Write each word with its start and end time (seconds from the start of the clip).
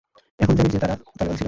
এখন 0.39 0.53
জানি 0.55 0.69
যে 0.69 0.79
তারা 0.79 0.95
তালেবান 0.95 1.07
ছিলো 1.11 1.29
না। 1.29 1.39